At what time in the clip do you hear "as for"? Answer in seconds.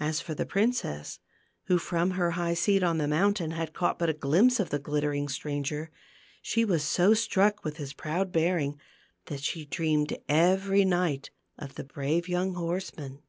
0.00-0.34